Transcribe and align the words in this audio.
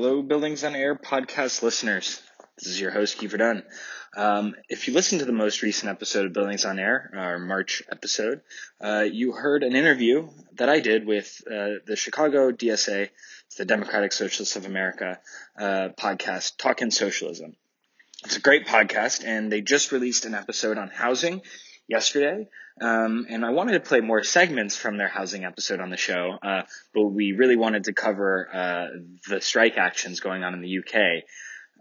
Hello, 0.00 0.22
Buildings 0.22 0.62
on 0.62 0.76
Air 0.76 0.94
podcast 0.94 1.60
listeners. 1.60 2.22
This 2.56 2.68
is 2.68 2.80
your 2.80 2.92
host, 2.92 3.18
Kiefer 3.18 3.36
Dunn. 3.36 3.64
Um, 4.16 4.54
if 4.68 4.86
you 4.86 4.94
listened 4.94 5.18
to 5.18 5.24
the 5.24 5.32
most 5.32 5.60
recent 5.62 5.90
episode 5.90 6.24
of 6.24 6.32
Buildings 6.32 6.64
on 6.64 6.78
Air, 6.78 7.10
our 7.16 7.40
March 7.40 7.82
episode, 7.90 8.42
uh, 8.80 9.00
you 9.10 9.32
heard 9.32 9.64
an 9.64 9.74
interview 9.74 10.28
that 10.52 10.68
I 10.68 10.78
did 10.78 11.04
with 11.04 11.42
uh, 11.48 11.82
the 11.84 11.96
Chicago 11.96 12.52
DSA, 12.52 13.08
the 13.56 13.64
Democratic 13.64 14.12
Socialists 14.12 14.54
of 14.54 14.66
America 14.66 15.18
uh, 15.58 15.88
podcast, 15.98 16.58
Talking 16.58 16.92
Socialism. 16.92 17.56
It's 18.24 18.36
a 18.36 18.40
great 18.40 18.68
podcast, 18.68 19.24
and 19.26 19.50
they 19.50 19.62
just 19.62 19.90
released 19.90 20.26
an 20.26 20.34
episode 20.34 20.78
on 20.78 20.90
housing 20.90 21.42
yesterday. 21.88 22.48
Um, 22.80 23.26
and 23.28 23.44
I 23.44 23.50
wanted 23.50 23.72
to 23.72 23.80
play 23.80 24.00
more 24.00 24.22
segments 24.22 24.76
from 24.76 24.98
their 24.98 25.08
housing 25.08 25.44
episode 25.44 25.80
on 25.80 25.90
the 25.90 25.96
show, 25.96 26.38
uh, 26.40 26.62
but 26.94 27.04
we 27.06 27.32
really 27.32 27.56
wanted 27.56 27.84
to 27.84 27.92
cover 27.92 28.48
uh, 28.52 28.86
the 29.28 29.40
strike 29.40 29.76
actions 29.76 30.20
going 30.20 30.44
on 30.44 30.54
in 30.54 30.60
the 30.60 30.78
UK 30.78 31.24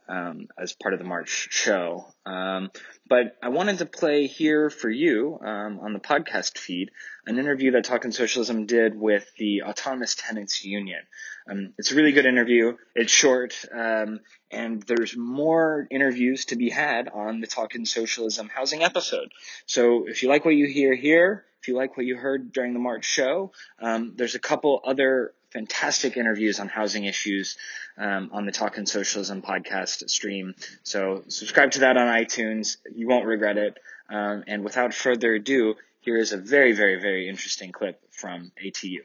um, 0.09 0.47
as 0.57 0.73
part 0.73 0.93
of 0.93 0.99
the 0.99 1.05
March 1.05 1.49
show. 1.51 2.05
Um, 2.25 2.71
but 3.09 3.37
I 3.41 3.49
wanted 3.49 3.79
to 3.79 3.85
play 3.85 4.27
here 4.27 4.69
for 4.69 4.89
you 4.89 5.39
um, 5.41 5.79
on 5.79 5.93
the 5.93 5.99
podcast 5.99 6.57
feed 6.57 6.91
an 7.25 7.39
interview 7.39 7.71
that 7.71 7.83
Talking 7.83 8.11
Socialism 8.11 8.65
did 8.65 8.95
with 8.95 9.29
the 9.37 9.63
Autonomous 9.63 10.15
Tenants 10.15 10.63
Union. 10.63 11.01
Um, 11.49 11.73
it's 11.77 11.91
a 11.91 11.95
really 11.95 12.13
good 12.13 12.25
interview. 12.25 12.77
It's 12.95 13.11
short, 13.11 13.53
um, 13.73 14.21
and 14.49 14.81
there's 14.83 15.15
more 15.15 15.87
interviews 15.91 16.45
to 16.45 16.55
be 16.55 16.69
had 16.69 17.09
on 17.09 17.41
the 17.41 17.47
Talking 17.47 17.85
Socialism 17.85 18.49
housing 18.49 18.83
episode. 18.83 19.29
So 19.65 20.07
if 20.07 20.23
you 20.23 20.29
like 20.29 20.45
what 20.45 20.55
you 20.55 20.67
hear 20.67 20.95
here, 20.95 21.45
if 21.61 21.67
you 21.67 21.75
like 21.75 21.97
what 21.97 22.05
you 22.05 22.15
heard 22.15 22.53
during 22.53 22.73
the 22.73 22.79
March 22.79 23.03
show, 23.03 23.51
um, 23.81 24.13
there's 24.15 24.35
a 24.35 24.39
couple 24.39 24.81
other 24.85 25.33
fantastic 25.51 26.17
interviews 26.17 26.59
on 26.59 26.67
housing 26.67 27.05
issues 27.05 27.57
um, 27.97 28.29
on 28.33 28.45
the 28.45 28.51
Talking 28.51 28.85
Socialism 28.85 29.41
podcast 29.41 30.09
stream. 30.09 30.55
So 30.83 31.23
subscribe 31.27 31.71
to 31.71 31.79
that 31.81 31.97
on 31.97 32.07
iTunes. 32.07 32.77
You 32.93 33.07
won't 33.07 33.25
regret 33.25 33.57
it. 33.57 33.77
Um, 34.09 34.43
and 34.47 34.63
without 34.63 34.93
further 34.93 35.33
ado, 35.33 35.75
here 36.01 36.17
is 36.17 36.31
a 36.31 36.37
very, 36.37 36.71
very, 36.73 36.99
very 36.99 37.27
interesting 37.27 37.71
clip 37.71 37.99
from 38.11 38.51
ATU. 38.63 38.99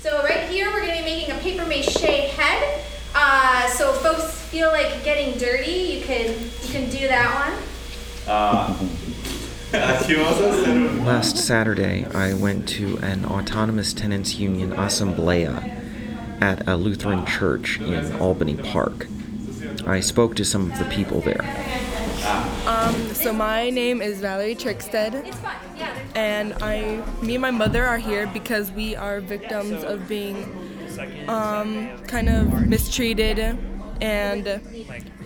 So 0.00 0.22
right 0.22 0.48
here, 0.48 0.70
we're 0.70 0.86
going 0.86 0.98
to 0.98 1.04
be 1.04 1.10
making 1.10 1.34
a 1.34 1.38
paper 1.38 1.66
mache 1.66 2.00
head. 2.00 2.84
Uh, 3.14 3.68
so 3.70 3.94
if 3.94 4.00
folks 4.02 4.42
feel 4.42 4.68
like 4.68 5.04
getting 5.04 5.38
dirty, 5.38 5.70
you 5.70 6.04
can 6.04 6.26
you 6.28 6.68
can 6.68 6.90
do 6.90 7.08
that 7.08 7.50
one. 7.50 7.62
Uh. 8.28 8.95
Last 11.04 11.36
Saturday, 11.36 12.06
I 12.14 12.32
went 12.32 12.66
to 12.70 12.96
an 12.98 13.26
Autonomous 13.26 13.92
Tenants 13.92 14.36
Union 14.36 14.72
Assemblea 14.72 16.40
at 16.40 16.66
a 16.66 16.76
Lutheran 16.76 17.26
church 17.26 17.78
in 17.80 18.16
Albany 18.16 18.56
Park. 18.56 19.06
I 19.86 20.00
spoke 20.00 20.34
to 20.36 20.46
some 20.46 20.70
of 20.70 20.78
the 20.78 20.86
people 20.86 21.20
there. 21.20 21.42
Um, 22.66 22.94
so 23.12 23.34
my 23.34 23.68
name 23.68 24.00
is 24.00 24.20
Valerie 24.20 24.54
Trickstead, 24.54 25.36
and 26.14 26.54
I, 26.62 27.04
me 27.20 27.34
and 27.34 27.42
my 27.42 27.50
mother 27.50 27.84
are 27.84 27.98
here 27.98 28.26
because 28.28 28.72
we 28.72 28.96
are 28.96 29.20
victims 29.20 29.84
of 29.84 30.08
being 30.08 30.36
um, 31.28 31.98
kind 32.04 32.30
of 32.30 32.66
mistreated 32.66 33.58
and 34.00 34.60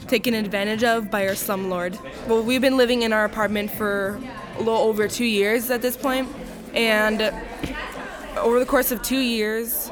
taken 0.08 0.34
advantage 0.34 0.84
of 0.84 1.10
by 1.10 1.26
our 1.26 1.34
slumlord. 1.34 1.98
Well, 2.26 2.42
we've 2.42 2.60
been 2.60 2.76
living 2.76 3.02
in 3.02 3.12
our 3.12 3.24
apartment 3.24 3.70
for 3.70 4.20
a 4.56 4.58
little 4.58 4.74
over 4.74 5.08
two 5.08 5.24
years 5.24 5.70
at 5.70 5.82
this 5.82 5.96
point, 5.96 6.28
and 6.74 7.32
over 8.38 8.58
the 8.58 8.66
course 8.66 8.90
of 8.92 9.02
two 9.02 9.18
years, 9.18 9.90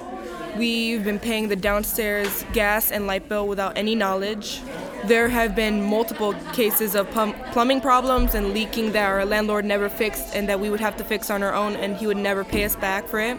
we've 0.56 1.04
been 1.04 1.18
paying 1.18 1.48
the 1.48 1.56
downstairs 1.56 2.44
gas 2.52 2.90
and 2.90 3.06
light 3.06 3.28
bill 3.28 3.46
without 3.46 3.76
any 3.76 3.94
knowledge. 3.94 4.60
There 5.04 5.28
have 5.28 5.54
been 5.54 5.82
multiple 5.84 6.34
cases 6.52 6.94
of 6.94 7.08
plum- 7.10 7.34
plumbing 7.52 7.80
problems 7.80 8.34
and 8.34 8.52
leaking 8.52 8.92
that 8.92 9.06
our 9.08 9.24
landlord 9.24 9.64
never 9.64 9.88
fixed 9.88 10.34
and 10.34 10.48
that 10.48 10.58
we 10.58 10.70
would 10.70 10.80
have 10.80 10.96
to 10.96 11.04
fix 11.04 11.30
on 11.30 11.42
our 11.42 11.54
own, 11.54 11.76
and 11.76 11.96
he 11.96 12.06
would 12.06 12.16
never 12.16 12.44
pay 12.44 12.64
us 12.64 12.74
back 12.74 13.06
for 13.06 13.20
it. 13.20 13.38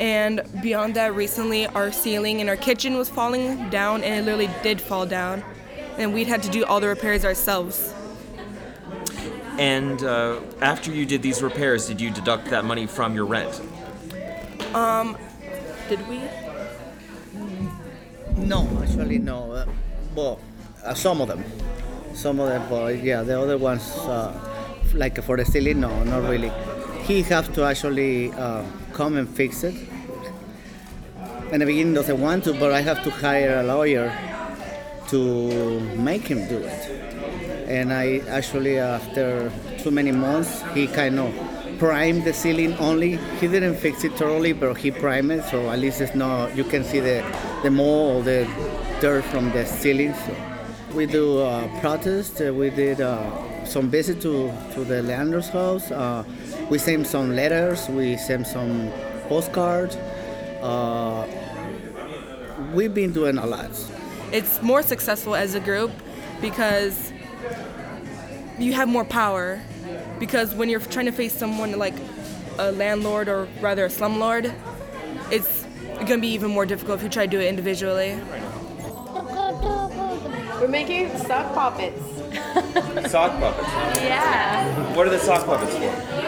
And 0.00 0.40
beyond 0.62 0.96
that, 0.96 1.14
recently 1.14 1.66
our 1.66 1.92
ceiling 1.92 2.40
in 2.40 2.48
our 2.48 2.56
kitchen 2.56 2.96
was 2.96 3.10
falling 3.10 3.68
down, 3.68 4.02
and 4.02 4.14
it 4.14 4.22
literally 4.22 4.50
did 4.62 4.80
fall 4.80 5.04
down. 5.04 5.44
And 5.98 6.14
we'd 6.14 6.26
had 6.26 6.42
to 6.44 6.48
do 6.48 6.64
all 6.64 6.80
the 6.80 6.88
repairs 6.88 7.22
ourselves. 7.22 7.94
And 9.58 10.02
uh, 10.02 10.40
after 10.62 10.90
you 10.90 11.04
did 11.04 11.20
these 11.20 11.42
repairs, 11.42 11.86
did 11.86 12.00
you 12.00 12.10
deduct 12.10 12.46
that 12.46 12.64
money 12.64 12.86
from 12.86 13.14
your 13.14 13.26
rent? 13.26 13.60
Um, 14.74 15.18
did 15.90 16.08
we? 16.08 16.22
No, 18.38 18.66
actually, 18.82 19.18
no. 19.18 19.52
Uh, 19.52 19.66
well, 20.14 20.40
uh, 20.82 20.94
some 20.94 21.20
of 21.20 21.28
them. 21.28 21.44
Some 22.14 22.40
of 22.40 22.48
them, 22.48 22.66
but 22.70 23.02
yeah, 23.02 23.22
the 23.22 23.38
other 23.38 23.58
ones, 23.58 23.82
uh, 23.98 24.32
like 24.94 25.22
for 25.22 25.36
the 25.36 25.44
ceiling, 25.44 25.80
no, 25.80 26.04
not 26.04 26.22
really. 26.22 26.50
He 27.06 27.22
has 27.22 27.48
to 27.48 27.64
actually 27.64 28.32
uh, 28.32 28.64
come 28.92 29.16
and 29.16 29.28
fix 29.28 29.64
it 29.64 29.74
in 31.52 31.58
the 31.58 31.66
beginning 31.66 31.94
doesn't 31.94 32.20
want 32.20 32.44
to, 32.44 32.52
but 32.52 32.72
I 32.72 32.80
have 32.80 33.02
to 33.02 33.10
hire 33.10 33.58
a 33.58 33.62
lawyer 33.64 34.12
to 35.08 35.80
make 35.96 36.22
him 36.22 36.46
do 36.48 36.58
it. 36.58 37.66
And 37.68 37.92
I 37.92 38.18
actually, 38.28 38.78
after 38.78 39.50
too 39.78 39.90
many 39.90 40.12
months, 40.12 40.62
he 40.74 40.86
kind 40.86 41.18
of 41.18 41.34
primed 41.78 42.24
the 42.24 42.32
ceiling 42.32 42.74
only. 42.78 43.16
He 43.40 43.48
didn't 43.48 43.76
fix 43.76 44.04
it 44.04 44.12
thoroughly, 44.12 44.52
but 44.52 44.76
he 44.76 44.90
primed 44.90 45.32
it, 45.32 45.44
so 45.44 45.70
at 45.70 45.78
least 45.78 46.00
it's 46.00 46.14
not. 46.14 46.56
You 46.56 46.64
can 46.64 46.84
see 46.84 47.00
the 47.00 47.24
the 47.62 47.70
mold 47.70 48.24
the 48.26 48.46
dirt 49.00 49.24
from 49.24 49.50
the 49.50 49.66
ceiling. 49.66 50.14
So 50.14 50.34
we 50.94 51.06
do 51.06 51.40
uh, 51.40 51.66
protest. 51.80 52.40
We 52.40 52.70
did 52.70 53.00
uh, 53.00 53.64
some 53.64 53.88
visit 53.90 54.20
to 54.22 54.52
to 54.74 54.84
the 54.84 55.02
landlord's 55.02 55.48
house. 55.48 55.90
Uh, 55.90 56.24
we 56.70 56.78
sent 56.78 57.06
some 57.06 57.34
letters. 57.34 57.88
We 57.88 58.16
sent 58.16 58.46
some 58.46 58.90
postcards. 59.28 59.96
Uh, 60.62 61.26
we've 62.72 62.94
been 62.94 63.12
doing 63.12 63.38
a 63.38 63.46
lot. 63.46 63.70
It's 64.32 64.62
more 64.62 64.82
successful 64.82 65.34
as 65.34 65.54
a 65.54 65.60
group 65.60 65.90
because 66.40 67.12
you 68.58 68.72
have 68.72 68.88
more 68.88 69.04
power. 69.04 69.60
Because 70.20 70.54
when 70.54 70.68
you're 70.68 70.80
trying 70.80 71.06
to 71.06 71.12
face 71.12 71.34
someone 71.34 71.76
like 71.78 71.94
a 72.58 72.70
landlord 72.72 73.28
or 73.28 73.48
rather 73.60 73.86
a 73.86 73.88
slumlord, 73.88 74.54
it's 75.32 75.66
gonna 76.00 76.18
be 76.18 76.28
even 76.28 76.50
more 76.50 76.66
difficult 76.66 76.98
if 76.98 77.02
you 77.02 77.08
try 77.08 77.26
to 77.26 77.30
do 77.30 77.40
it 77.40 77.48
individually. 77.48 78.16
We're 80.60 80.68
making 80.68 81.16
sock 81.18 81.54
puppets. 81.54 82.00
sock 83.10 83.32
puppets? 83.40 83.68
Yeah. 84.00 84.94
What 84.94 85.06
are 85.06 85.10
the 85.10 85.18
sock 85.18 85.46
puppets 85.46 85.74
for? 85.74 86.19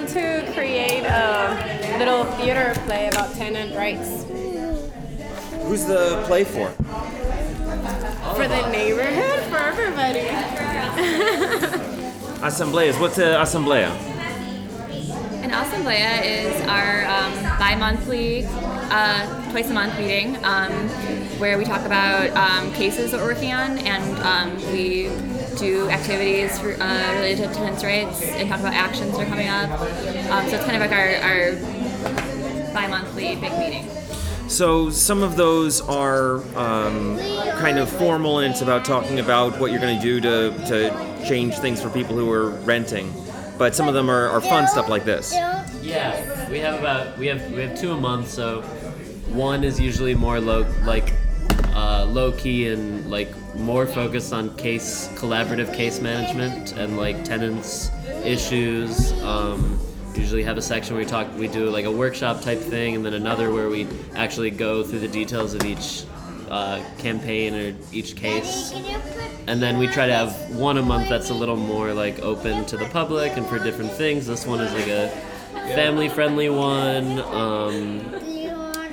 We 0.00 0.06
want 0.06 0.16
to 0.16 0.52
create 0.54 1.04
a 1.04 1.98
little 1.98 2.24
theater 2.24 2.72
play 2.86 3.08
about 3.08 3.34
tenant 3.34 3.76
rights. 3.76 4.24
Who's 5.64 5.84
the 5.84 6.24
play 6.26 6.42
for? 6.42 6.70
For 8.34 8.48
the 8.48 8.66
neighborhood, 8.70 9.40
for 9.50 9.58
everybody. 9.58 10.20
Assembleas. 12.42 12.98
What's 12.98 13.18
an 13.18 13.34
asamblea? 13.34 13.90
An 15.42 15.50
asamblea 15.50 16.24
is 16.24 16.66
our 16.66 17.04
um, 17.04 17.34
bi-monthly, 17.58 18.46
uh, 18.46 19.50
twice 19.50 19.68
a 19.68 19.74
month 19.74 19.98
meeting 19.98 20.42
um, 20.46 20.72
where 21.38 21.58
we 21.58 21.66
talk 21.66 21.84
about 21.84 22.30
um, 22.30 22.72
cases 22.72 23.10
that 23.10 23.20
we're 23.20 23.34
working 23.34 23.52
on 23.52 23.76
and 23.80 24.18
um, 24.20 24.56
we 24.72 25.10
do 25.60 25.88
activities 25.90 26.58
for, 26.58 26.72
uh, 26.82 27.14
related 27.14 27.48
to 27.48 27.54
tenants' 27.54 27.84
rights 27.84 28.22
and 28.22 28.48
talk 28.48 28.60
about 28.60 28.72
actions 28.72 29.12
that 29.12 29.26
are 29.26 29.30
coming 29.30 29.48
up. 29.48 29.70
Um, 30.30 30.48
so 30.48 30.56
it's 30.56 30.64
kind 30.64 30.76
of 30.76 30.80
like 30.80 30.92
our, 30.92 31.14
our 31.16 32.72
bi-monthly 32.72 33.36
big 33.36 33.52
meeting. 33.58 33.86
So 34.48 34.90
some 34.90 35.22
of 35.22 35.36
those 35.36 35.80
are 35.82 36.38
um, 36.56 37.18
kind 37.58 37.78
of 37.78 37.88
formal, 37.88 38.40
and 38.40 38.50
it's 38.50 38.62
about 38.62 38.84
talking 38.84 39.20
about 39.20 39.60
what 39.60 39.70
you're 39.70 39.80
going 39.80 39.96
to 39.96 40.02
do 40.02 40.20
to 40.22 40.66
to 40.66 41.24
change 41.24 41.54
things 41.58 41.80
for 41.80 41.88
people 41.88 42.16
who 42.16 42.28
are 42.32 42.50
renting. 42.64 43.12
But 43.58 43.76
some 43.76 43.86
of 43.86 43.94
them 43.94 44.10
are, 44.10 44.28
are 44.28 44.40
fun 44.40 44.66
stuff 44.66 44.88
like 44.88 45.04
this. 45.04 45.32
Yeah, 45.32 46.50
we 46.50 46.58
have 46.58 46.80
about 46.80 47.16
we 47.16 47.28
have 47.28 47.48
we 47.52 47.60
have 47.60 47.78
two 47.78 47.92
a 47.92 47.96
month. 47.96 48.28
So 48.28 48.62
one 49.28 49.62
is 49.62 49.78
usually 49.78 50.16
more 50.16 50.40
low 50.40 50.66
like 50.82 51.12
low 52.10 52.32
key 52.32 52.68
and 52.68 53.10
like 53.10 53.28
more 53.56 53.86
focused 53.86 54.32
on 54.32 54.54
case 54.56 55.08
collaborative 55.14 55.74
case 55.74 56.00
management 56.00 56.72
and 56.72 56.96
like 56.96 57.24
tenants 57.24 57.90
issues. 58.24 59.12
Um, 59.22 59.78
usually 60.14 60.42
have 60.42 60.58
a 60.58 60.62
section 60.62 60.94
where 60.94 61.04
we 61.04 61.08
talk 61.10 61.26
we 61.36 61.48
do 61.48 61.70
like 61.70 61.84
a 61.84 61.90
workshop 61.90 62.42
type 62.42 62.58
thing 62.58 62.96
and 62.96 63.04
then 63.04 63.14
another 63.14 63.52
where 63.52 63.70
we 63.70 63.86
actually 64.14 64.50
go 64.50 64.82
through 64.82 64.98
the 64.98 65.08
details 65.08 65.54
of 65.54 65.64
each 65.64 66.04
uh, 66.50 66.82
campaign 66.98 67.54
or 67.54 67.74
each 67.92 68.16
case 68.16 68.72
and 69.46 69.62
then 69.62 69.78
we 69.78 69.86
try 69.86 70.06
to 70.06 70.12
have 70.12 70.34
one 70.56 70.76
a 70.78 70.82
month 70.82 71.08
that's 71.08 71.30
a 71.30 71.34
little 71.34 71.56
more 71.56 71.94
like 71.94 72.18
open 72.18 72.66
to 72.66 72.76
the 72.76 72.86
public 72.86 73.36
and 73.36 73.46
for 73.46 73.58
different 73.60 73.90
things 73.92 74.26
this 74.26 74.46
one 74.46 74.60
is 74.60 74.72
like 74.74 74.88
a 74.88 75.08
family 75.74 76.08
friendly 76.08 76.50
one 76.50 77.20
um, 77.20 78.00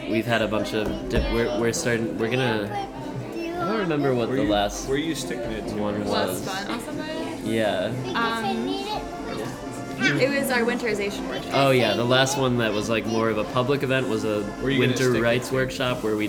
we've 0.10 0.26
had 0.26 0.42
a 0.42 0.48
bunch 0.48 0.74
of. 0.74 1.10
Di- 1.10 1.34
we're, 1.34 1.60
we're 1.60 1.74
starting. 1.74 2.18
We're 2.18 2.30
gonna. 2.30 2.90
I 3.58 3.66
don't 3.72 3.80
remember 3.80 4.14
what 4.14 4.30
the 4.30 4.44
last 4.44 4.88
Where 4.88 4.98
are 4.98 5.00
you 5.00 5.16
sticking 5.16 5.52
it 5.52 5.68
to? 5.70 5.76
one 5.76 6.00
was. 6.06 6.46
Last 6.46 6.68
fun. 6.68 6.80
Awesome. 6.80 7.46
Yeah. 7.46 7.92
Um, 8.16 8.68
it 10.20 10.30
was 10.30 10.52
our 10.52 10.62
winterization 10.62 11.28
workshop. 11.28 11.52
Oh 11.54 11.72
yeah, 11.72 11.96
the 11.96 12.06
last 12.06 12.38
one 12.38 12.58
that 12.58 12.72
was 12.72 12.90
like 12.90 13.06
more 13.06 13.30
of 13.30 13.38
a 13.38 13.44
public 13.46 13.84
event 13.84 14.08
was 14.08 14.24
a 14.26 14.44
Where 14.44 14.70
you 14.70 14.78
gonna 14.80 14.90
winter 14.90 15.12
stick 15.12 15.24
rights 15.24 15.52
workshop 15.52 16.04
where 16.04 16.16
we 16.16 16.28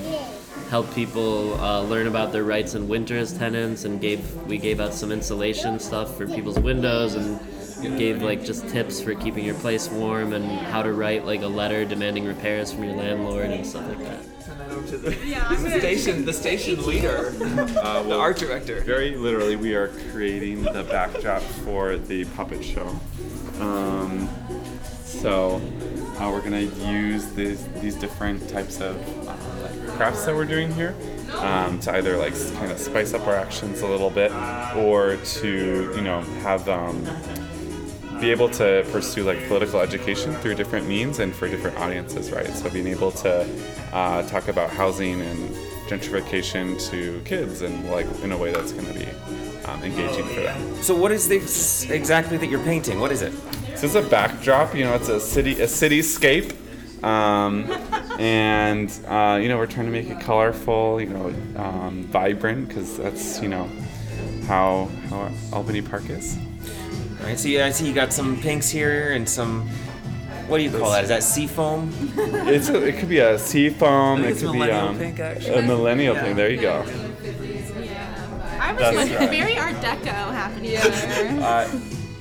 helped 0.71 0.95
people 0.95 1.55
uh, 1.61 1.83
learn 1.83 2.07
about 2.07 2.33
their 2.33 2.45
rights 2.45 2.75
in 2.75 2.89
winter 2.89 3.17
as 3.17 3.37
tenants 3.37 3.85
and 3.85 4.01
gave 4.01 4.21
we 4.45 4.59
gave 4.59 4.81
out 4.81 4.95
some 4.95 5.13
insulation 5.13 5.79
stuff 5.79 6.17
for 6.17 6.27
people's 6.27 6.59
windows 6.59 7.15
and 7.15 7.39
gave 7.83 8.23
like 8.23 8.45
just 8.45 8.69
tips 8.69 9.01
for 9.01 9.15
keeping 9.15 9.45
your 9.45 9.55
place 9.57 9.89
warm 9.89 10.33
and 10.33 10.45
how 10.45 10.83
to 10.83 10.93
write 10.93 11.25
like 11.25 11.43
a 11.43 11.47
letter 11.47 11.85
demanding 11.85 12.25
repairs 12.25 12.73
from 12.73 12.85
your 12.85 12.95
landlord 12.95 13.51
and 13.51 13.67
stuff 13.67 13.87
like 13.89 13.99
that. 14.01 14.25
The 14.87 15.79
station, 15.79 16.25
the 16.25 16.33
station 16.33 16.85
leader, 16.87 17.33
Uh, 17.79 18.03
the 18.03 18.15
art 18.17 18.37
director. 18.39 18.81
Very 18.83 19.17
literally, 19.17 19.57
we 19.57 19.75
are 19.75 19.89
creating 20.13 20.63
the 20.63 20.85
backdrop 20.85 21.43
for 21.43 21.97
the 21.97 22.25
puppet 22.27 22.65
show. 22.65 22.89
Um, 23.61 24.29
so 25.05 25.61
uh, 26.19 26.31
we're 26.31 26.43
gonna 26.43 26.61
use 26.61 27.27
these 27.33 27.67
these 27.81 27.95
different 27.95 28.49
types 28.49 28.81
of 28.81 28.97
uh, 29.29 29.35
crafts 29.97 30.25
that 30.27 30.35
we're 30.35 30.45
doing 30.45 30.73
here 30.73 30.95
um, 31.35 31.81
to 31.81 31.93
either 31.95 32.17
like 32.17 32.35
kind 32.55 32.71
of 32.71 32.79
spice 32.79 33.15
up 33.15 33.27
our 33.27 33.35
actions 33.37 33.81
a 33.81 33.87
little 33.87 34.11
bit, 34.11 34.33
or 34.77 35.17
to 35.17 35.93
you 35.95 36.03
know 36.03 36.21
have 36.43 36.69
um, 36.69 37.05
be 38.21 38.31
able 38.31 38.49
to 38.49 38.85
pursue 38.91 39.25
like 39.25 39.47
political 39.49 39.81
education 39.81 40.35
through 40.37 40.55
different 40.55 40.87
means 40.87 41.19
and 41.19 41.35
for 41.35 41.49
different 41.49 41.77
audiences, 41.79 42.31
right? 42.33 42.49
So 42.49 42.71
being 42.71 42.89
able 42.89 43.13
to 43.13 43.49
uh, 43.93 44.23
talk 44.29 44.49
about 44.49 44.71
housing 44.71 45.21
and 45.21 45.51
gentrification 45.87 46.81
to 46.91 47.21
kids 47.25 47.63
and 47.63 47.91
like 47.91 48.07
in 48.23 48.33
a 48.33 48.37
way 48.37 48.53
that's 48.53 48.73
going 48.73 48.87
to 48.87 48.93
be 48.93 49.07
um, 49.65 49.83
engaging 49.83 50.27
for 50.27 50.41
them. 50.41 50.83
So 50.83 50.95
what 50.95 51.13
is 51.13 51.29
this 51.29 51.89
exactly 51.91 52.37
that 52.39 52.49
you're 52.49 52.65
painting? 52.65 53.01
What 53.01 53.13
is 53.13 53.23
it? 53.23 53.33
So 53.77 53.87
it's 53.87 53.95
a 53.95 54.03
backdrop. 54.03 54.75
You 54.75 54.85
know, 54.85 54.95
it's 54.95 55.09
a 55.09 55.21
city, 55.21 55.61
a 55.61 55.67
cityscape, 55.67 56.53
um, 57.05 57.71
and 58.19 58.91
uh, 59.07 59.39
you 59.41 59.49
know 59.49 59.57
we're 59.57 59.67
trying 59.67 59.87
to 59.87 59.93
make 59.93 60.11
it 60.11 60.21
colorful. 60.21 61.01
You 61.01 61.11
know, 61.11 61.27
um, 61.57 62.03
vibrant 62.05 62.69
because 62.69 62.99
that's 62.99 63.41
you 63.41 63.49
know 63.49 63.71
how 64.47 64.91
how 65.09 65.31
Albany 65.53 65.83
Park 65.83 66.11
is. 66.11 66.37
All 67.21 67.27
right, 67.27 67.39
so 67.39 67.49
yeah, 67.49 67.67
I 67.67 67.71
see 67.71 67.87
you 67.87 67.95
got 67.95 68.13
some 68.13 68.41
pinks 68.41 68.71
here 68.71 69.13
and 69.13 69.29
some. 69.29 69.69
What 70.47 70.59
do 70.59 70.65
you 70.65 70.71
call 70.71 70.91
that? 70.93 71.03
Is 71.03 71.09
that 71.11 71.23
sea 71.23 71.47
foam? 71.47 71.93
It's 72.49 72.69
a, 72.71 72.83
it 72.83 72.99
could 72.99 73.09
be 73.09 73.19
a 73.19 73.39
sea 73.39 73.69
foam. 73.69 74.25
It 74.25 74.39
could 74.39 74.53
be 74.53 74.61
a 74.63 74.67
millennial 74.67 74.89
um, 74.89 74.99
pink, 74.99 75.21
actually. 75.21 75.55
a 75.59 75.63
millennial 75.63 76.15
Yeah. 76.15 76.23
thing. 76.23 76.37
There 76.37 76.51
you 76.51 76.61
go. 76.61 76.85
I 78.61 78.73
was 78.73 78.81
That's 78.81 78.97
like 78.97 79.19
right. 79.19 79.31
very 79.31 79.59
Art 79.59 79.77
Deco 79.77 80.07
happening 80.33 80.71
there. 80.73 81.43
Uh, 81.43 81.69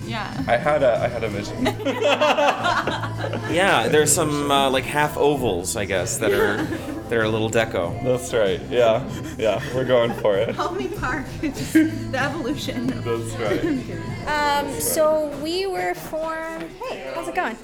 Yeah. 0.08 0.44
I 0.48 0.58
had 0.58 0.84
a 0.84 0.98
I 1.04 1.08
had 1.08 1.24
a 1.24 1.30
vision. 1.30 1.66
Yeah, 3.52 3.88
there's 3.88 4.14
some 4.14 4.52
uh, 4.52 4.70
like 4.70 4.84
half 4.84 5.18
ovals, 5.18 5.76
I 5.76 5.86
guess, 5.86 6.18
that 6.18 6.32
are 6.32 6.64
that 6.64 7.14
are 7.14 7.24
a 7.24 7.30
little 7.30 7.50
deco. 7.50 8.04
That's 8.04 8.34
right. 8.34 8.62
Yeah, 8.70 9.08
yeah, 9.38 9.62
we're 9.74 9.86
going 9.86 10.14
for 10.16 10.38
it. 10.38 10.58
Albany 10.60 10.90
Park. 10.90 11.26
Just 11.42 11.74
the 12.12 12.18
evolution. 12.18 12.88
That's 12.88 13.36
right. 13.38 13.84
Um, 14.28 14.70
so 14.82 15.30
we 15.42 15.68
were 15.68 15.94
formed. 15.94 16.70
Hey, 16.90 17.10
how's 17.16 17.30
it 17.30 17.34
going? 17.36 17.56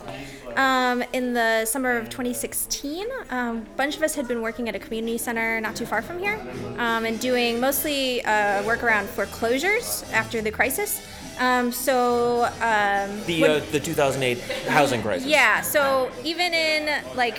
Um, 0.55 1.03
in 1.11 1.33
the 1.33 1.65
summer 1.65 1.97
of 1.97 2.05
2016, 2.05 3.05
um, 3.31 3.57
a 3.57 3.61
bunch 3.75 3.97
of 3.97 4.01
us 4.01 4.15
had 4.15 4.29
been 4.29 4.41
working 4.41 4.69
at 4.69 4.75
a 4.75 4.79
community 4.79 5.17
center 5.17 5.59
not 5.59 5.75
too 5.75 5.85
far 5.85 6.01
from 6.01 6.19
here, 6.19 6.39
um, 6.77 7.03
and 7.03 7.19
doing 7.19 7.59
mostly 7.59 8.23
uh, 8.23 8.63
work 8.63 8.81
around 8.81 9.09
foreclosures 9.09 10.05
after 10.13 10.41
the 10.41 10.51
crisis. 10.51 11.05
Um, 11.39 11.71
so 11.71 12.43
um, 12.61 13.23
The 13.25 13.41
when- 13.41 13.51
uh, 13.51 13.61
the 13.71 13.79
2008 13.79 14.39
housing 14.67 15.01
crisis. 15.01 15.27
yeah, 15.27 15.61
so 15.61 16.11
even 16.23 16.53
in 16.53 17.03
like 17.15 17.37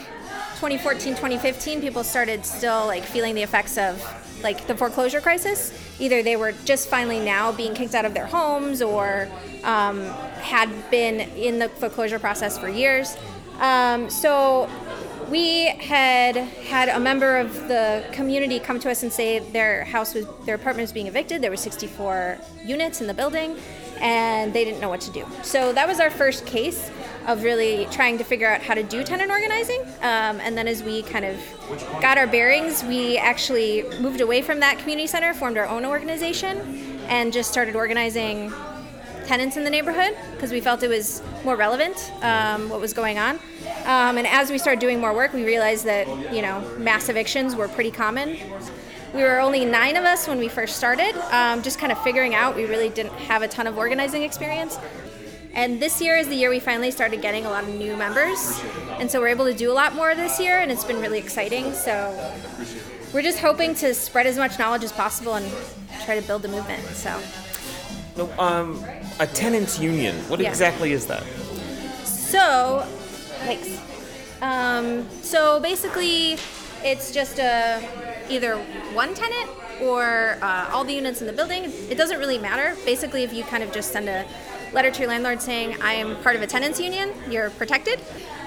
2014, 0.56 1.14
2015, 1.14 1.80
people 1.80 2.02
started 2.04 2.44
still 2.44 2.86
like 2.86 3.04
feeling 3.04 3.34
the 3.34 3.42
effects 3.42 3.76
of 3.78 4.02
like 4.42 4.66
the 4.66 4.76
foreclosure 4.76 5.20
crisis. 5.20 5.72
Either 6.00 6.22
they 6.22 6.36
were 6.36 6.52
just 6.64 6.88
finally 6.88 7.20
now 7.20 7.52
being 7.52 7.74
kicked 7.74 7.94
out 7.94 8.04
of 8.04 8.14
their 8.14 8.26
homes 8.26 8.82
or 8.82 9.28
um, 9.62 10.02
had 10.42 10.68
been 10.90 11.20
in 11.20 11.58
the 11.58 11.68
foreclosure 11.68 12.18
process 12.18 12.58
for 12.58 12.68
years. 12.68 13.16
Um, 13.60 14.10
so 14.10 14.68
we 15.30 15.68
had 15.68 16.36
had 16.36 16.88
a 16.90 17.00
member 17.00 17.38
of 17.38 17.54
the 17.68 18.04
community 18.12 18.58
come 18.58 18.78
to 18.80 18.90
us 18.90 19.02
and 19.02 19.10
say 19.12 19.38
their 19.38 19.84
house 19.84 20.12
was 20.14 20.26
their 20.44 20.56
apartment 20.56 20.82
was 20.82 20.92
being 20.92 21.06
evicted. 21.06 21.40
There 21.40 21.50
were 21.50 21.56
64 21.56 22.38
units 22.64 23.00
in 23.00 23.06
the 23.06 23.14
building, 23.14 23.56
and 24.00 24.52
they 24.52 24.64
didn't 24.64 24.80
know 24.80 24.88
what 24.88 25.00
to 25.02 25.10
do. 25.10 25.26
So 25.42 25.72
that 25.72 25.86
was 25.88 26.00
our 26.00 26.10
first 26.10 26.46
case 26.46 26.90
of 27.26 27.42
really 27.42 27.86
trying 27.90 28.18
to 28.18 28.24
figure 28.24 28.48
out 28.48 28.62
how 28.62 28.74
to 28.74 28.82
do 28.82 29.02
tenant 29.02 29.30
organizing. 29.30 29.80
Um, 30.02 30.40
and 30.40 30.56
then 30.56 30.68
as 30.68 30.82
we 30.82 31.02
kind 31.02 31.24
of 31.24 31.38
got 32.00 32.18
our 32.18 32.26
bearings, 32.26 32.84
we 32.84 33.16
actually 33.16 33.84
moved 34.00 34.20
away 34.20 34.42
from 34.42 34.60
that 34.60 34.78
community 34.78 35.06
center, 35.06 35.32
formed 35.32 35.56
our 35.56 35.66
own 35.66 35.84
organization, 35.84 36.58
and 37.08 37.32
just 37.32 37.50
started 37.50 37.76
organizing 37.76 38.52
tenants 39.26 39.56
in 39.56 39.64
the 39.64 39.70
neighborhood 39.70 40.16
because 40.32 40.52
we 40.52 40.60
felt 40.60 40.82
it 40.82 40.88
was 40.88 41.22
more 41.44 41.56
relevant 41.56 42.12
um, 42.22 42.68
what 42.68 42.80
was 42.80 42.92
going 42.92 43.18
on. 43.18 43.36
Um, 43.84 44.18
and 44.18 44.26
as 44.26 44.50
we 44.50 44.58
started 44.58 44.80
doing 44.80 45.00
more 45.00 45.14
work, 45.14 45.32
we 45.32 45.44
realized 45.44 45.84
that 45.86 46.06
you 46.32 46.42
know 46.42 46.60
mass 46.78 47.08
evictions 47.08 47.56
were 47.56 47.68
pretty 47.68 47.90
common. 47.90 48.38
We 49.14 49.22
were 49.22 49.38
only 49.38 49.64
nine 49.64 49.96
of 49.96 50.04
us 50.04 50.26
when 50.26 50.38
we 50.38 50.48
first 50.48 50.76
started, 50.76 51.14
um, 51.32 51.62
just 51.62 51.78
kind 51.78 51.92
of 51.92 52.02
figuring 52.02 52.34
out. 52.34 52.56
We 52.56 52.64
really 52.64 52.88
didn't 52.88 53.12
have 53.12 53.42
a 53.42 53.48
ton 53.48 53.68
of 53.68 53.78
organizing 53.78 54.24
experience. 54.24 54.76
And 55.54 55.80
this 55.80 56.00
year 56.00 56.16
is 56.16 56.26
the 56.26 56.34
year 56.34 56.50
we 56.50 56.58
finally 56.58 56.90
started 56.90 57.22
getting 57.22 57.46
a 57.46 57.48
lot 57.50 57.62
of 57.62 57.70
new 57.70 57.96
members. 57.96 58.60
And 58.98 59.08
so 59.08 59.20
we're 59.20 59.28
able 59.28 59.44
to 59.44 59.54
do 59.54 59.70
a 59.70 59.72
lot 59.72 59.94
more 59.94 60.16
this 60.16 60.40
year, 60.40 60.58
and 60.58 60.72
it's 60.72 60.84
been 60.84 61.00
really 61.00 61.20
exciting. 61.20 61.72
So 61.74 62.12
we're 63.12 63.22
just 63.22 63.38
hoping 63.38 63.76
to 63.76 63.94
spread 63.94 64.26
as 64.26 64.36
much 64.36 64.58
knowledge 64.58 64.82
as 64.82 64.90
possible 64.90 65.34
and 65.34 65.46
try 66.04 66.18
to 66.18 66.26
build 66.26 66.44
a 66.44 66.48
movement. 66.48 66.82
So. 66.88 67.20
No, 68.16 68.28
um, 68.36 68.84
a 69.20 69.28
tenants 69.28 69.78
union. 69.78 70.16
What 70.28 70.40
Yeah. 70.40 70.48
exactly 70.48 70.90
is 70.90 71.06
that? 71.06 71.22
So, 72.04 72.84
thanks. 73.44 73.78
Um, 74.42 75.08
so 75.22 75.60
basically, 75.60 76.36
it's 76.82 77.12
just 77.12 77.38
a 77.38 77.80
either 78.28 78.56
one 78.94 79.14
tenant 79.14 79.50
or 79.80 80.38
uh, 80.40 80.70
all 80.72 80.84
the 80.84 80.92
units 80.92 81.20
in 81.20 81.26
the 81.26 81.32
building. 81.32 81.64
It 81.64 81.96
doesn't 81.96 82.18
really 82.18 82.38
matter. 82.38 82.76
Basically, 82.84 83.22
if 83.22 83.32
you 83.32 83.44
kind 83.44 83.62
of 83.62 83.72
just 83.72 83.92
send 83.92 84.08
a 84.08 84.26
letter 84.72 84.90
to 84.90 85.00
your 85.00 85.08
landlord 85.08 85.42
saying, 85.42 85.80
"I 85.82 85.94
am 85.94 86.16
part 86.22 86.36
of 86.36 86.42
a 86.42 86.46
tenants 86.46 86.80
union," 86.80 87.12
you're 87.28 87.50
protected 87.50 88.00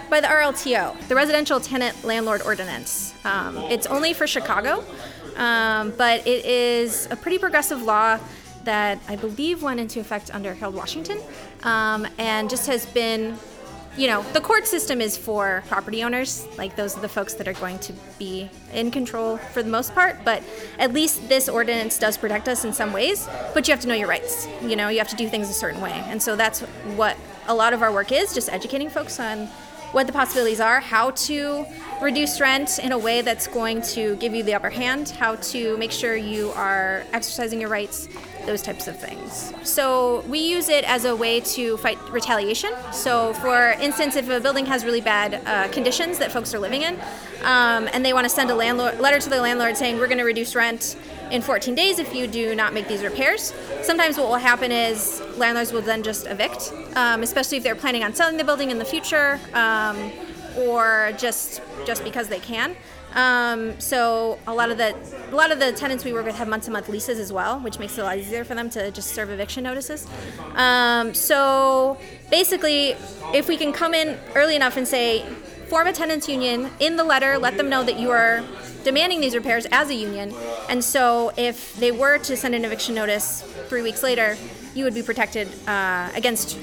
by 0.10 0.22
the 0.22 0.28
RLTO, 0.28 1.08
the 1.08 1.16
Residential 1.16 1.60
Tenant 1.60 2.04
Landlord 2.04 2.42
Ordinance. 2.44 3.14
Um, 3.26 3.58
it's 3.70 3.88
only 3.88 4.14
for 4.14 4.26
Chicago, 4.26 4.84
um, 5.36 5.94
but 5.98 6.26
it 6.26 6.46
is 6.46 7.08
a 7.12 7.16
pretty 7.16 7.38
progressive 7.38 7.82
law 7.82 8.20
that 8.64 9.00
I 9.08 9.16
believe 9.16 9.64
went 9.64 9.80
into 9.80 10.00
effect 10.00 10.34
under 10.34 10.54
Harold 10.54 10.76
Washington, 10.76 11.20
um, 11.64 12.08
and 12.18 12.50
just 12.50 12.68
has 12.68 12.86
been 12.86 13.38
you 13.98 14.06
know, 14.06 14.22
the 14.34 14.42
court 14.42 14.68
system 14.68 15.02
is 15.02 15.18
for 15.18 15.64
property 15.68 16.04
owners. 16.04 16.48
Like, 16.56 16.76
those 16.76 16.96
are 16.96 17.02
the 17.02 17.10
folks 17.10 17.34
that 17.34 17.48
are 17.48 17.54
going 17.54 17.80
to 17.80 17.94
be 18.20 18.48
in 18.72 18.92
control 18.92 19.38
for 19.38 19.64
the 19.64 19.70
most 19.70 19.96
part. 19.96 20.24
But 20.24 20.44
at 20.78 20.94
least 20.94 21.28
this 21.28 21.50
ordinance 21.50 21.98
does 21.98 22.16
protect 22.16 22.48
us 22.48 22.64
in 22.64 22.74
some 22.74 22.94
ways. 22.94 23.28
But 23.56 23.68
you 23.68 23.72
have 23.74 23.82
to 23.82 23.88
know 23.88 23.96
your 23.96 24.08
rights. 24.08 24.48
You 24.62 24.76
know, 24.76 24.90
you 24.90 25.00
have 25.00 25.10
to 25.10 25.16
do 25.16 25.28
things 25.28 25.50
a 25.50 25.54
certain 25.54 25.82
way. 25.82 26.04
And 26.06 26.22
so 26.22 26.36
that's 26.36 26.62
what 26.96 27.18
a 27.48 27.56
lot 27.56 27.74
of 27.74 27.82
our 27.82 27.92
work 27.92 28.12
is 28.12 28.36
just 28.36 28.50
educating 28.50 28.90
folks 28.90 29.20
on 29.20 29.48
what 29.94 30.06
the 30.06 30.14
possibilities 30.14 30.60
are, 30.60 30.80
how 30.80 31.12
to 31.12 31.66
reduce 32.02 32.40
rent 32.42 32.78
in 32.80 32.92
a 32.92 32.98
way 32.98 33.22
that's 33.22 33.48
going 33.48 33.82
to 33.82 34.16
give 34.18 34.36
you 34.36 34.44
the 34.44 34.54
upper 34.54 34.70
hand, 34.70 35.10
how 35.10 35.36
to 35.38 35.78
make 35.78 35.92
sure 35.92 36.16
you 36.16 36.50
are 36.52 37.04
exercising 37.14 37.62
your 37.62 37.70
rights, 37.70 38.10
those 38.48 38.64
types 38.64 38.88
of 38.88 38.98
things. 38.98 39.54
So 39.64 40.22
we 40.22 40.40
use 40.40 40.70
it 40.70 40.84
as 40.86 41.06
a 41.06 41.16
way 41.16 41.42
to 41.42 41.78
fight 41.78 42.00
retaliation. 42.10 42.72
So, 42.92 43.34
for 43.34 43.72
instance, 43.74 44.16
if 44.16 44.28
a 44.30 44.40
building 44.40 44.66
has 44.66 44.84
really 44.84 45.02
bad 45.02 45.42
uh, 45.46 45.72
conditions 45.72 46.18
that 46.18 46.32
folks 46.32 46.56
are 46.56 46.60
living 46.60 46.82
in, 46.82 46.96
um, 47.44 47.88
and 47.94 48.04
they 48.04 48.14
want 48.14 48.26
to 48.26 48.30
send 48.30 48.50
a 48.50 48.56
landlord 48.56 49.00
letter 49.00 49.20
to 49.20 49.30
the 49.30 49.40
landlord 49.40 49.78
saying 49.78 50.00
we're 50.00 50.08
going 50.08 50.18
to 50.18 50.24
reduce 50.24 50.56
rent 50.56 50.98
in 51.30 51.42
14 51.42 51.76
days 51.76 52.00
if 52.00 52.16
you 52.16 52.26
do 52.26 52.56
not 52.56 52.74
make 52.74 52.88
these 52.88 53.04
repairs. 53.04 53.54
Sometimes 53.84 54.18
what 54.18 54.28
will 54.28 54.36
happen 54.36 54.72
is 54.72 55.22
landlords 55.36 55.72
will 55.72 55.82
then 55.82 56.02
just 56.02 56.26
evict, 56.26 56.74
um, 56.96 57.22
especially 57.22 57.58
if 57.58 57.64
they're 57.64 57.76
planning 57.76 58.04
on 58.04 58.16
selling 58.16 58.38
the 58.38 58.44
building 58.44 58.72
in 58.72 58.80
the 58.80 58.86
future, 58.86 59.40
um, 59.54 60.12
or 60.58 61.12
just 61.18 61.62
just 61.86 62.04
because 62.04 62.28
they 62.28 62.40
can. 62.40 62.76
Um, 63.14 63.80
so 63.80 64.38
a 64.46 64.54
lot 64.54 64.70
of 64.70 64.78
the 64.78 64.96
a 65.32 65.36
lot 65.36 65.52
of 65.52 65.60
the 65.60 65.72
tenants 65.72 66.04
we 66.04 66.14
work 66.14 66.26
with 66.26 66.36
have 66.36 66.48
month-to-month 66.48 66.90
leases 66.90 67.20
as 67.20 67.34
well, 67.34 67.60
which 67.60 67.80
makes 67.80 67.98
it 67.98 68.02
a 68.02 68.04
lot 68.04 68.18
easier 68.18 68.44
for 68.44 68.54
them 68.54 68.70
to 68.72 68.92
just 68.92 69.16
serve 69.16 69.30
eviction 69.30 69.64
notices. 69.64 70.06
Um, 70.56 71.14
so 71.14 71.98
basically, 72.30 72.96
if 73.34 73.48
we 73.48 73.58
can 73.58 73.74
come 73.74 73.94
in 73.94 74.18
early 74.36 74.56
enough 74.56 74.78
and 74.78 74.88
say, 74.88 75.26
form 75.68 75.88
a 75.88 75.94
tenants 75.94 76.30
union 76.30 76.70
in 76.80 76.96
the 76.96 77.04
letter, 77.04 77.38
let 77.38 77.58
them 77.58 77.70
know 77.70 77.84
that 77.84 77.98
you 78.00 78.12
are 78.12 78.44
demanding 78.84 79.20
these 79.20 79.36
repairs 79.36 79.66
as 79.72 79.90
a 79.90 79.96
union. 79.96 80.34
And 80.70 80.84
so 80.84 81.32
if 81.38 81.76
they 81.76 81.92
were 81.92 82.20
to 82.20 82.38
send 82.38 82.56
an 82.56 82.64
eviction 82.64 82.96
notice 82.96 83.42
three 83.68 83.82
weeks 83.82 84.02
later, 84.04 84.38
you 84.76 84.84
would 84.86 84.94
be 84.94 85.04
protected 85.04 85.50
uh, 85.68 86.10
against 86.16 86.58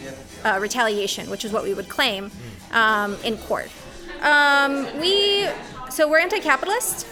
uh, 0.45 0.59
retaliation, 0.61 1.29
which 1.29 1.45
is 1.45 1.53
what 1.53 1.65
we 1.65 1.75
would 1.75 1.89
claim 1.89 2.31
um, 2.73 3.17
in 3.25 3.37
court. 3.37 3.71
Um, 4.23 4.87
we 5.01 5.49
so 5.95 6.09
we're 6.09 6.19
anti-capitalist, 6.19 7.07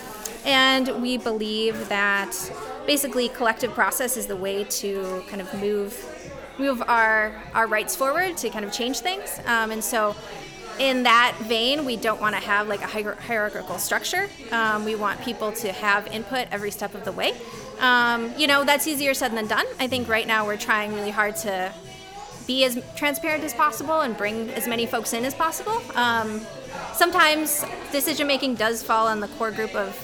and 0.45 0.89
we 1.01 1.17
believe 1.17 1.89
that 1.89 2.35
basically 2.85 3.29
collective 3.29 3.73
process 3.75 4.17
is 4.17 4.27
the 4.27 4.35
way 4.35 4.65
to 4.65 5.23
kind 5.29 5.41
of 5.41 5.55
move 5.55 6.09
move 6.59 6.83
our 6.89 7.33
our 7.55 7.69
rights 7.69 7.95
forward 7.95 8.37
to 8.37 8.51
kind 8.51 8.65
of 8.65 8.73
change 8.73 8.99
things. 8.99 9.41
Um, 9.47 9.71
and 9.71 9.85
so 9.85 10.17
in 10.81 11.05
that 11.05 11.37
vein, 11.43 11.85
we 11.85 11.97
don't 11.97 12.21
want 12.21 12.35
to 12.35 12.41
have 12.43 12.67
like 12.67 12.83
a 12.83 12.87
hierarchical 12.89 13.79
structure. 13.79 14.29
Um, 14.51 14.85
we 14.85 14.97
want 14.97 15.21
people 15.21 15.53
to 15.53 15.71
have 15.71 16.09
input 16.09 16.49
every 16.51 16.73
step 16.73 16.97
of 16.97 17.05
the 17.05 17.13
way. 17.13 17.35
Um, 17.79 18.33
you 18.37 18.49
know, 18.49 18.65
that's 18.65 18.89
easier 18.89 19.15
said 19.15 19.33
than 19.33 19.47
done. 19.47 19.67
I 19.79 19.87
think 19.87 20.09
right 20.09 20.27
now 20.27 20.45
we're 20.45 20.57
trying 20.57 20.93
really 20.93 21.11
hard 21.11 21.37
to 21.37 21.73
be 22.49 22.65
as 22.65 22.83
transparent 22.97 23.45
as 23.45 23.55
possible 23.55 24.01
and 24.01 24.17
bring 24.17 24.51
as 24.51 24.67
many 24.67 24.87
folks 24.87 25.13
in 25.13 25.25
as 25.25 25.35
possible. 25.35 25.81
Um, 25.95 26.41
sometimes 26.95 27.65
decision 27.91 28.27
making 28.27 28.55
does 28.55 28.83
fall 28.83 29.07
on 29.07 29.21
the 29.21 29.29
core 29.29 29.51
group 29.51 29.75
of 29.75 29.97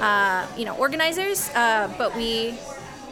uh, 0.00 0.46
you 0.56 0.64
know 0.64 0.76
organizers, 0.76 1.50
uh, 1.54 1.92
but 1.98 2.14
we 2.16 2.58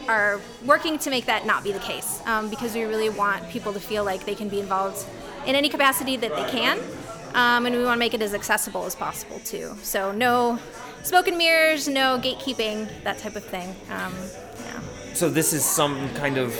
are 0.07 0.39
working 0.65 0.99
to 0.99 1.09
make 1.09 1.25
that 1.25 1.45
not 1.45 1.63
be 1.63 1.71
the 1.71 1.79
case 1.79 2.21
um, 2.27 2.49
because 2.49 2.75
we 2.75 2.83
really 2.83 3.09
want 3.09 3.47
people 3.49 3.73
to 3.73 3.79
feel 3.79 4.03
like 4.03 4.25
they 4.25 4.35
can 4.35 4.49
be 4.49 4.59
involved 4.59 5.05
in 5.47 5.55
any 5.55 5.69
capacity 5.69 6.15
that 6.17 6.35
they 6.35 6.49
can, 6.51 6.79
um, 7.33 7.65
and 7.65 7.75
we 7.75 7.83
want 7.83 7.95
to 7.95 7.99
make 7.99 8.13
it 8.13 8.21
as 8.21 8.33
accessible 8.33 8.85
as 8.85 8.95
possible 8.95 9.39
too. 9.39 9.75
So 9.81 10.11
no 10.11 10.59
smoke 11.03 11.27
and 11.27 11.37
mirrors, 11.37 11.87
no 11.87 12.19
gatekeeping, 12.21 12.87
that 13.03 13.17
type 13.17 13.35
of 13.35 13.43
thing. 13.43 13.75
Um, 13.89 14.13
yeah. 14.59 14.81
So 15.13 15.29
this 15.29 15.53
is 15.53 15.63
some 15.63 16.09
kind 16.15 16.37
of 16.37 16.55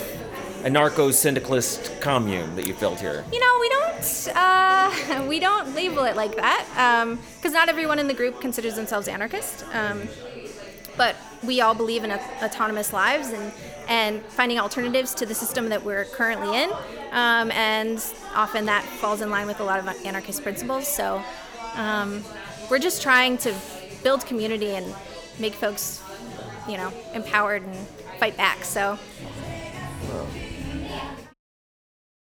anarcho-syndicalist 0.66 2.00
commune 2.00 2.54
that 2.56 2.66
you 2.66 2.74
built 2.74 3.00
here. 3.00 3.24
You 3.32 3.38
know, 3.38 3.58
we 3.60 3.68
don't 3.68 4.28
uh, 4.34 5.26
we 5.28 5.38
don't 5.38 5.74
label 5.74 6.04
it 6.04 6.16
like 6.16 6.36
that 6.36 7.16
because 7.36 7.52
not 7.52 7.68
everyone 7.68 7.98
in 7.98 8.08
the 8.08 8.14
group 8.14 8.40
considers 8.40 8.74
themselves 8.74 9.08
anarchist. 9.08 9.64
Um, 9.72 10.08
but 10.96 11.14
we 11.44 11.60
all 11.60 11.74
believe 11.74 12.04
in 12.04 12.10
a, 12.10 12.20
autonomous 12.42 12.92
lives 12.92 13.30
and 13.30 13.52
and 13.88 14.22
finding 14.26 14.58
alternatives 14.58 15.14
to 15.14 15.26
the 15.26 15.34
system 15.34 15.68
that 15.68 15.84
we're 15.84 16.06
currently 16.06 16.62
in. 16.62 16.70
Um, 17.12 17.52
and 17.52 18.04
often 18.34 18.66
that 18.66 18.82
falls 18.82 19.20
in 19.20 19.30
line 19.30 19.46
with 19.46 19.60
a 19.60 19.64
lot 19.64 19.78
of 19.78 19.86
anarchist 20.04 20.42
principles. 20.42 20.88
So 20.88 21.22
um, 21.74 22.24
we're 22.68 22.80
just 22.80 23.00
trying 23.00 23.38
to 23.38 23.54
build 24.02 24.26
community 24.26 24.74
and 24.74 24.92
make 25.38 25.54
folks, 25.54 26.02
you 26.68 26.76
know, 26.76 26.92
empowered 27.14 27.62
and 27.62 27.86
fight 28.18 28.36
back. 28.36 28.64
So 28.64 28.98